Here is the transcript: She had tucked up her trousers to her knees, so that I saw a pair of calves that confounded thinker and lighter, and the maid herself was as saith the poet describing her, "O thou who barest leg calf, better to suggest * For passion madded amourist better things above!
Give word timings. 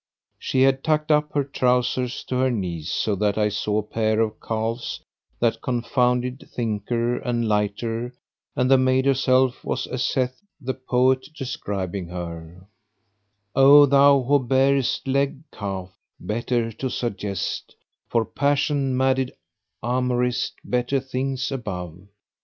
She 0.39 0.63
had 0.63 0.83
tucked 0.83 1.11
up 1.11 1.31
her 1.33 1.43
trousers 1.43 2.23
to 2.23 2.37
her 2.37 2.49
knees, 2.49 2.89
so 2.89 3.13
that 3.17 3.37
I 3.37 3.49
saw 3.49 3.77
a 3.77 3.83
pair 3.83 4.19
of 4.21 4.39
calves 4.41 4.99
that 5.39 5.61
confounded 5.61 6.49
thinker 6.51 7.17
and 7.19 7.47
lighter, 7.47 8.15
and 8.55 8.71
the 8.71 8.79
maid 8.79 9.05
herself 9.05 9.63
was 9.63 9.85
as 9.85 10.03
saith 10.03 10.41
the 10.59 10.73
poet 10.73 11.27
describing 11.35 12.07
her, 12.07 12.67
"O 13.55 13.85
thou 13.85 14.23
who 14.23 14.39
barest 14.39 15.07
leg 15.07 15.43
calf, 15.51 15.91
better 16.19 16.71
to 16.71 16.89
suggest 16.89 17.75
* 17.91 18.09
For 18.09 18.25
passion 18.25 18.95
madded 18.97 19.31
amourist 19.83 20.53
better 20.65 20.99
things 20.99 21.51
above! 21.51 21.99